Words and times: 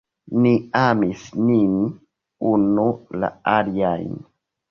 Ni 0.43 0.51
amis 0.79 1.25
nin 1.49 1.75
unu 2.53 2.87
la 3.25 3.31
alian. 3.59 4.19